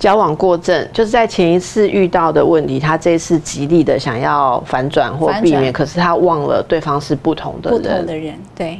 [0.04, 7.88] 矫枉过正，就是在前一次遇到的问题，他这一次极力的想要反转或避免，可是他忘了对方是不同的人不。
[7.88, 8.78] 同的人，对。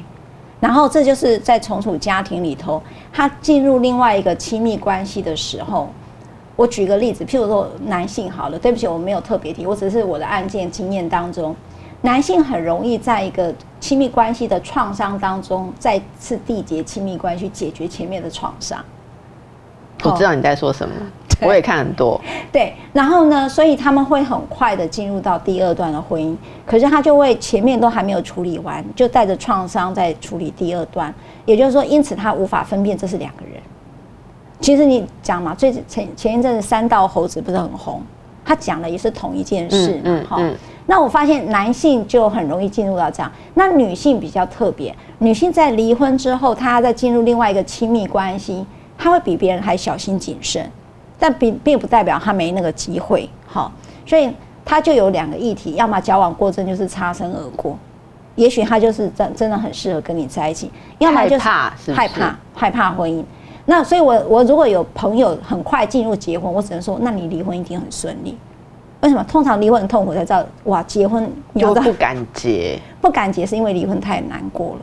[0.61, 5.89] 然后这就是在重组家庭里头，他进入另外一个亲密关系的时候，
[6.57, 11.57] 我举个例子，譬如说男性好了，对不起，我没有特别提，我只是我的案件经验当中，
[12.03, 18.85] 男性很容易在一个亲密关系的创伤当中，再次缔结亲密关系，解决前面的创伤。
[20.11, 20.95] 我知道你在说什么，
[21.43, 22.21] 我也看很多。
[22.53, 26.37] 对，然后呢，所以他们会很快的进入到第二段的婚姻，
[26.67, 31.13] 可是他就会前面都还没有处理完，就带着创伤在处理第二段，
[31.45, 33.63] 也就是说，因此他无法分辨这是两个人。
[34.61, 38.01] 其实你讲嘛，最前前一阵子三道猴子不是很红，
[38.45, 48.65] 他讲的也是同一件事嘛，哈、嗯嗯那我发现男性就很容易进入到这样，那女性比较特别，女性在离婚之后，她在进入另外一个亲密关系，
[49.05, 50.67] 她会比别人还小心谨慎，
[51.19, 53.71] 但并并不代表他没那个机会，好，
[54.07, 54.33] 所以
[54.65, 57.77] 他就有两个议题，要么交往过正就是擦身而过，
[58.35, 63.23] 也许他就是真真的很适合跟你在一起，要么就是害怕是是害怕害怕婚姻。
[63.67, 68.35] 那所以我，我如果有朋友很快进入结婚，我只能说，那你离婚一定很顺利。
[69.03, 69.23] 为什么？
[69.25, 74.81] 通常离婚很痛苦，才知道哇，结婚你要知道就不敢结，不敢结，是因为离婚太难过了，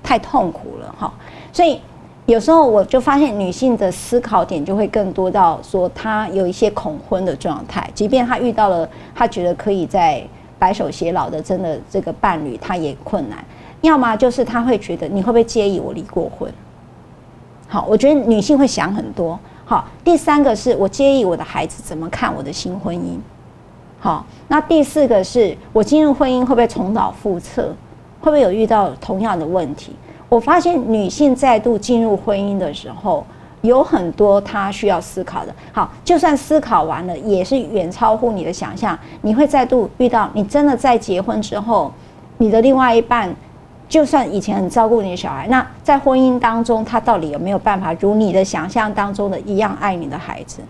[0.00, 1.12] 太痛苦了哈。
[1.52, 1.80] 所以
[2.26, 10.26] 有时候我就发现女性的思考点就会更多到说，她有一些恐婚的状态，即便她遇到了她觉得可以在
[10.58, 13.44] 白首偕老的真的这个伴侣，她也困难。
[13.82, 16.50] 要么就是她会觉得你会不会介意我离过婚？
[17.68, 19.38] 好，我觉得女性会想很多。
[19.66, 23.18] 好，第三个是我介意我的孩子怎么看我的新婚姻。
[24.00, 27.68] 好，那第四个是我进入婚姻会不会重蹈覆辙？
[28.20, 29.94] 会不会有遇到同样的问题？
[30.34, 33.24] 我发现女性再度进入婚姻的时候，
[33.60, 35.54] 有很多她需要思考的。
[35.70, 38.98] 好，就算思考完了，也是远超乎你的想象。
[39.22, 41.92] 你会再度遇到，你真的在结婚之后，
[42.38, 43.32] 你的另外一半，
[43.88, 50.60] 就算以前很照顾你的小孩，那在婚姻当中，他到底有没有办法如你的想象当中的一样爱你的孩子？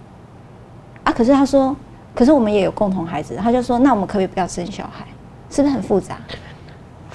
[1.05, 1.75] 啊，可是他说，
[2.15, 5.07] 可是我们也有共同孩子，他就说，那我们可不可以不要生小孩？
[5.49, 6.19] 是不是很复杂？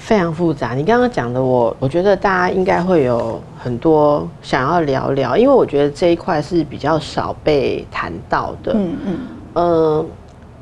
[0.00, 0.72] 非常复杂。
[0.72, 8.72] 你刚刚讲的我，我觉得大家应该会有很多想要聊聊，因为我觉得这一块是比较少被谈到的。
[8.74, 9.18] 嗯嗯，
[9.52, 10.04] 呃，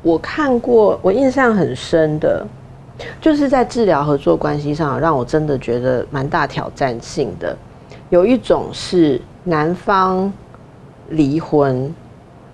[0.03, 2.45] 我看过，我印象很深的，
[3.21, 7.55] 就是在治疗合作关系上，让我真的觉得蛮大挑战性的。
[8.09, 10.31] 有一种是男方
[11.07, 11.91] 离婚，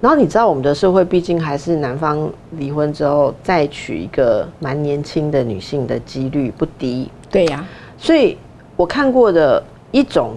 [0.02, 7.66] 然后你知道我们的社会毕竟还是男方离婚之后再娶一个蛮年轻的女性的几率不低，对呀、
[7.98, 8.38] 所以
[8.76, 10.36] 我看过的一种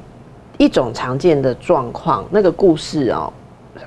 [0.57, 3.31] 一种常见的状况，那个故事哦，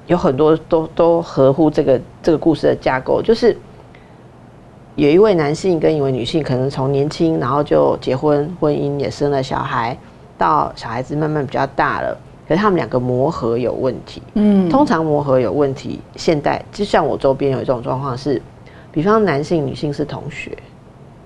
[0.08, 3.58] 有很多都都合乎这个这个故事的架构，就是
[4.96, 9.98] 有一位男性跟一位女性，可能从年轻然后就结婚，婚姻也生了小孩，
[10.38, 12.18] 到小孩子慢慢比较大了，
[12.52, 14.22] 可是他们两个磨合有问题。
[14.34, 18.42] 嗯，通常磨合有问题，现代就像我周边有一种状况是，
[18.92, 20.52] 比方男性、女性是同学，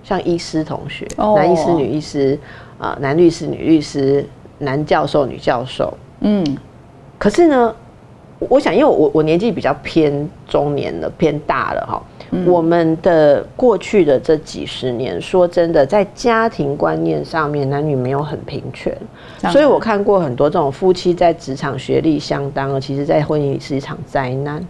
[0.03, 2.37] 像医师同学，哦男医师、女医师，
[2.77, 4.23] 啊、男律师、女律师，
[4.59, 5.91] 男教授、女教授。
[6.19, 6.45] 嗯
[7.17, 7.75] 可是呢，
[8.39, 12.01] 我我想，因为我我年纪比较偏中年了，偏大了哈。
[12.45, 18.93] 我们的过去的这几十年，说真的，在家庭观念上面，男女没有很平权，
[19.51, 24.61] 所以我看过很多这种夫妻在职场学历相当，其实在婚姻里是一场灾难，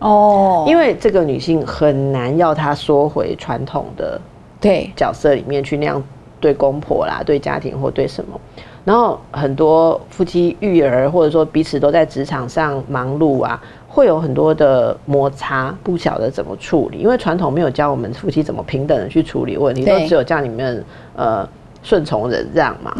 [0.00, 4.20] 哦，因为这个女性很难要她缩回传统的
[4.60, 4.90] 对。
[4.94, 6.02] 角色里面去那样
[6.40, 8.38] 对公婆啦、对家庭或对什么。
[8.84, 16.98] 然后很多夫妻育儿，或者说彼此都在职场上忙碌啊，会有很多的摩擦，不晓得怎么处理。
[16.98, 20.84] 因为传统没有教我们夫妻怎么平等的去处理问题，都只有叫你们
[21.16, 21.46] 呃
[21.82, 22.94] 顺从忍让嘛，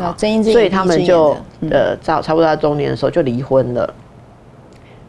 [0.53, 1.37] 所以他们就
[1.71, 3.95] 呃到差不多到中年的时候就离婚了。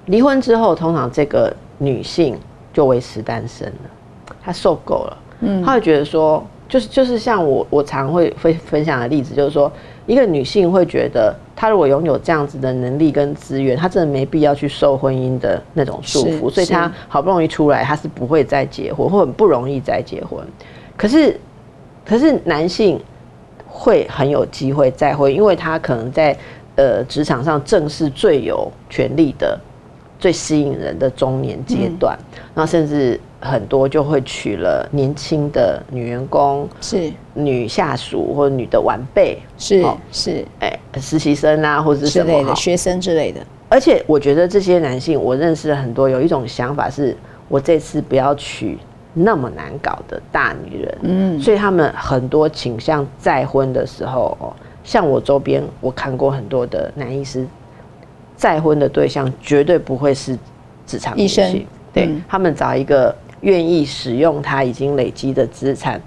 [0.05, 2.36] 离婚之后，通常这个女性
[2.74, 9.70] 就维持单身了，她受够了，嗯，她会觉得说，就是就是像我我常会分分享的例子，就是说，
[10.05, 20.39] 一个女性会觉得，她如果拥有这样子的能力跟资源，她真的没必要去受婚姻的那种束缚，所以她好不容易出来，她是不会再结婚，或很不容易再结婚。
[20.95, 21.39] 可是，
[22.05, 23.01] 可是男性
[23.67, 26.38] 会很有机会再婚，因为他可能在
[26.76, 29.59] 呃职场上正是最有权力的、
[30.20, 32.17] 最吸引人的中年阶段，
[32.53, 37.11] 那、甚至很多就会娶了年轻的女员工、是。
[37.33, 40.45] 女下属或者女的晚辈，是哦是。
[40.59, 47.15] 哎、实习生啊，或者是之什么哈类的学生之类的，而且我觉得这些男性，我认识了很多，有一种想法是，
[47.47, 48.77] 我这次不要娶
[49.13, 54.51] 那么难搞的大女人，嗯，所以他们很多倾向再婚的时候，哦，
[54.83, 57.47] 像我周边我看过很多的男医师，
[58.35, 60.37] 再婚的对象绝对不会是
[60.85, 62.21] 职场女医生性，对、嗯。
[62.27, 66.01] 他们找一个愿意使用他已经累积的资产。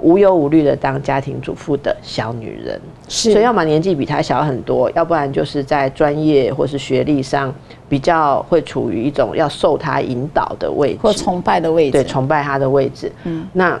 [0.00, 7.52] 无忧无虑的当家庭主妇的小女人，是所以要么年纪比他小很多，要不然就是在专业或是学历上
[7.88, 13.10] 比较会处于一种要受他引导的位置，或崇拜的位置，对崇拜他的位置。
[13.24, 13.80] 嗯，那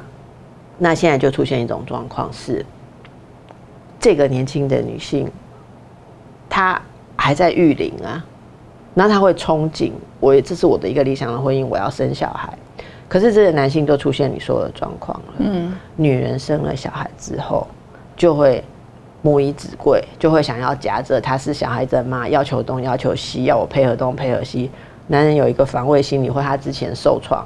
[0.76, 2.66] 那现在就出现一种状况是，
[4.00, 5.30] 这个年轻的女性，
[6.50, 6.82] 她
[7.14, 8.26] 还在育龄啊，
[8.92, 12.52] 那她会憧憬，我这是我的一个理想的婚姻，我要生小孩。
[13.08, 17.66] 可是这些男性都出现你说的状况了，嗯，女人生了小孩之后，
[18.16, 18.62] 就会
[19.22, 24.70] 母以子贵，就会想要夹着她是小孩的妈，要求东要求西，要我配合东配合西。
[25.06, 27.42] 男人有一个防卫心理，或他之前受创，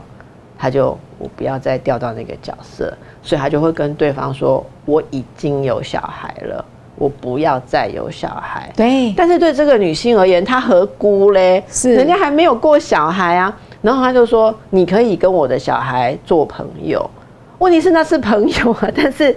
[0.59, 2.93] 他就我不要再掉到那个角色，
[3.23, 6.65] 所以他就会跟对方说：“我已经有小孩了，
[6.97, 11.63] 我不要再有小孩。”对，但是对这个女性而言，她何辜嘞？
[11.69, 13.57] 是人家还没有过小孩啊。
[13.83, 17.05] 然后他就说：“你可以跟我的小孩做朋友。”
[17.59, 19.37] 问题是那是朋友啊，但是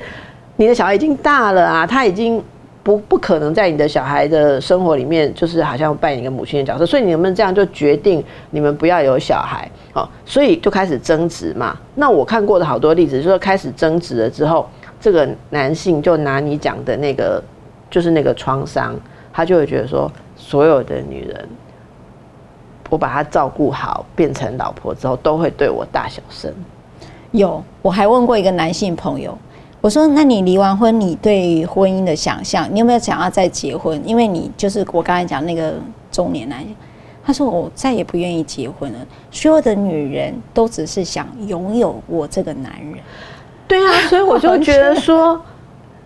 [0.56, 2.42] 你的小孩已经大了啊，他已经
[2.82, 6.86] 不不可能在你的小孩的生活里面，就是好像扮演一个母亲的角色。
[6.86, 11.78] 所以你能不能这样就决定你们不要有小孩哦，所以就开始争执嘛。
[11.96, 14.70] 那我看过的好多例子，就是开始争执了之后，
[15.00, 17.44] 这个男性就拿你讲的那个，
[17.90, 18.96] 就是那个创伤，
[19.34, 21.50] 他就会觉得说，所有的女人。
[22.90, 26.54] 我把她照顾好，变成老婆之后，都会对我大小声。
[27.32, 29.38] 有，我还问过一个男性朋友，
[29.82, 34.02] 我说：“那你离完婚，你对婚姻的想象，你有没有想要再结婚？
[34.08, 35.74] 因为你就是我刚才讲那个
[36.12, 36.70] 中年男人。”
[37.28, 39.00] 他说：“我再也不愿意结婚了。
[39.32, 43.00] 所有的女人都只是想拥有 我这个男人。
[43.68, 45.42] 对啊，所以我就觉得说，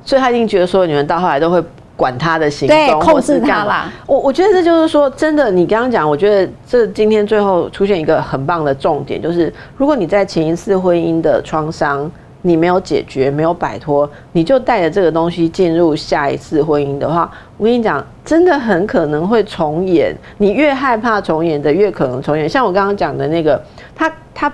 [0.05, 1.61] 所以他一定觉得所有女人到后来都会
[1.99, 3.91] 管他的行动，对控制他啦。
[4.07, 12.09] 我我觉得这就是说，真的，你刚刚讲，我觉得这今天最后出现一个很棒的重点，就是如果你在前一次婚姻的创伤。
[12.41, 20.15] 你没有解决，没有摆脱，你就带着这个东西进入下一次婚姻的话，我跟你讲，真的很可能会重演。
[20.37, 22.47] 你越害怕重演的，越可能重演。
[22.47, 23.61] 像我刚刚讲的那个，
[23.93, 24.53] 他他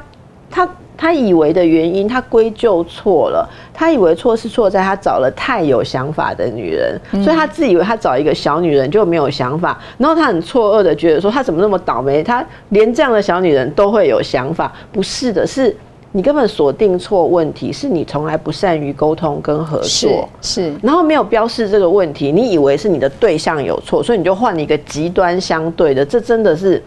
[0.50, 0.68] 他
[0.98, 3.50] 他以为的原因，他归咎错了。
[3.74, 14.74] 他以为错是错在他找了太有想法的女人，所以他自以为他找一个小女人就没有想法，然后他很错愕的觉得说他怎么那么倒霉，他连这样的小女人都会有想法？
[14.92, 15.76] 不是的，是。
[16.12, 26.82] 你根本锁定错问题，是你从来不善于沟通跟合作，是，然后没有标示这个问题，你以为是你的对象有错，所以你就换了一个极端相对的，这真的是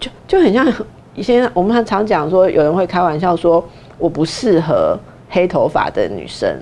[0.00, 0.66] 就就很像
[1.18, 3.62] 以前我们常讲说，有人会开玩笑说
[3.98, 4.96] 我不适合
[5.28, 6.56] 黑头发的女生。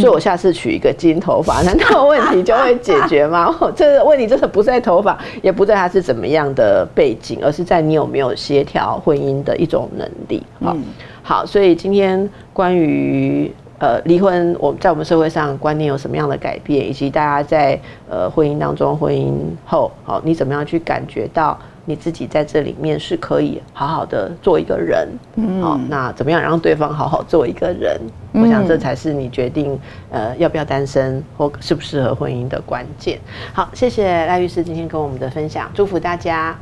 [0.00, 3.52] 所以我下次取一个金头发，难道问题就会解决吗？
[3.74, 10.40] 这个问题真的不在头发，也不在他是怎么样的背景，而是在你有没有协调婚姻的一种能力。
[10.62, 10.76] 好，
[11.22, 19.34] 好，所以今天关于呃离婚，我在我们社会上观念有什么样的改变，以及大家在呃婚姻当中、婚姻
[19.66, 21.58] 后，好，你怎么样去感觉到？
[21.84, 28.00] 你自己在这里面是可以好好的做一个人，嗯，好，那怎么样让对方好好做一个人？
[28.32, 29.78] 我想这才是你决定
[30.10, 33.18] 呃要不要单身或适不适合婚姻的关键。
[33.52, 36.56] 好，谢谢赖律师今天跟我们的分享，祝福大家。